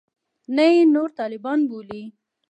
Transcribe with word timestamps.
نه 0.55 0.65
یې 0.73 0.81
نور 0.95 1.09
طالبان 1.19 1.59
بولي. 1.69 2.03